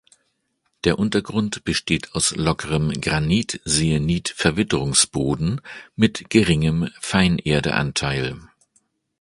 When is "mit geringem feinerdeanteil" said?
5.95-8.35